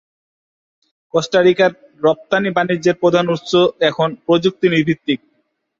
Costa 1.13 1.39
রিকা’র 1.41 1.73
রপ্তানি 2.03 2.49
বাণিজ্যের 2.57 2.99
প্রধান 3.01 3.25
উৎস 3.29 3.51
এখন 3.89 4.09
প্রযুক্তি-ভিত্তিক। 4.25 5.19